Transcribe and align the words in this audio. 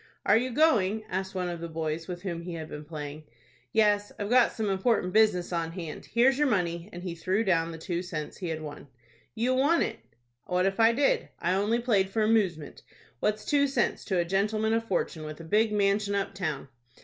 "Are 0.25 0.35
you 0.35 0.49
going?" 0.49 1.03
asked 1.11 1.35
one 1.35 1.47
of 1.47 1.59
the 1.61 1.67
boys 1.69 2.07
with 2.07 2.23
whom 2.23 2.41
he 2.41 2.55
had 2.55 2.67
been 2.67 2.83
playing. 2.83 3.23
"Yes, 3.71 4.11
I've 4.17 4.31
got 4.31 4.51
some 4.51 4.67
important 4.67 5.13
business 5.13 5.53
on 5.53 5.73
hand. 5.73 6.05
Here's 6.07 6.39
your 6.39 6.47
money;" 6.47 6.89
and 6.91 7.03
he 7.03 7.13
threw 7.13 7.43
down 7.43 7.71
the 7.71 7.77
two 7.77 8.01
cents 8.01 8.37
he 8.37 8.47
had 8.49 8.63
won. 8.63 8.87
"You 9.35 9.53
won 9.53 9.83
it?" 9.83 9.99
"What 10.47 10.65
if 10.65 10.79
I 10.79 10.91
did? 10.91 11.29
I 11.39 11.53
only 11.53 11.77
played 11.77 12.09
for 12.09 12.23
amoosement. 12.23 12.81
What's 13.19 13.45
two 13.45 13.67
cents 13.67 14.03
to 14.05 14.17
a 14.17 14.25
gentleman 14.25 14.73
of 14.73 14.85
fortune, 14.85 15.23
with 15.23 15.39
a 15.39 15.43
big 15.43 15.71
manshun 15.71 16.15
up 16.15 16.33
town?" 16.33 16.69